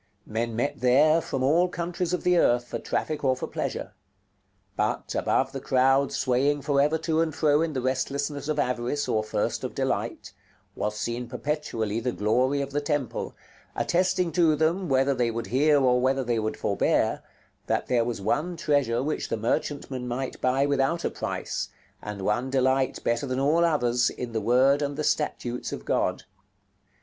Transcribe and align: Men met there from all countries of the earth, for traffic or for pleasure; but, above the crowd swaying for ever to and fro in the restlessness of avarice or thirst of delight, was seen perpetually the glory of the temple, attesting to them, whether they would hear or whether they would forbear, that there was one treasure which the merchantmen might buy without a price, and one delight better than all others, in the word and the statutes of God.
Men 0.25 0.55
met 0.55 0.79
there 0.81 1.21
from 1.21 1.43
all 1.43 1.67
countries 1.67 2.11
of 2.11 2.23
the 2.23 2.35
earth, 2.35 2.65
for 2.67 2.79
traffic 2.79 3.23
or 3.23 3.35
for 3.35 3.45
pleasure; 3.45 3.93
but, 4.75 5.13
above 5.13 5.51
the 5.51 5.59
crowd 5.59 6.11
swaying 6.11 6.63
for 6.63 6.81
ever 6.81 6.97
to 6.97 7.21
and 7.21 7.35
fro 7.35 7.61
in 7.61 7.73
the 7.73 7.83
restlessness 7.83 8.47
of 8.47 8.57
avarice 8.57 9.07
or 9.07 9.23
thirst 9.23 9.63
of 9.63 9.75
delight, 9.75 10.33
was 10.75 10.95
seen 10.97 11.27
perpetually 11.29 11.99
the 11.99 12.11
glory 12.11 12.61
of 12.61 12.71
the 12.71 12.81
temple, 12.81 13.35
attesting 13.75 14.31
to 14.31 14.55
them, 14.55 14.89
whether 14.89 15.13
they 15.13 15.29
would 15.29 15.45
hear 15.45 15.79
or 15.79 16.01
whether 16.01 16.23
they 16.23 16.39
would 16.39 16.57
forbear, 16.57 17.21
that 17.67 17.85
there 17.85 18.03
was 18.03 18.19
one 18.19 18.57
treasure 18.57 19.03
which 19.03 19.29
the 19.29 19.37
merchantmen 19.37 20.07
might 20.07 20.41
buy 20.41 20.65
without 20.65 21.05
a 21.05 21.11
price, 21.11 21.69
and 22.01 22.23
one 22.23 22.49
delight 22.49 23.03
better 23.03 23.27
than 23.27 23.39
all 23.39 23.63
others, 23.63 24.09
in 24.09 24.31
the 24.31 24.41
word 24.41 24.81
and 24.81 24.97
the 24.97 25.03
statutes 25.03 25.71
of 25.71 25.85
God. 25.85 26.23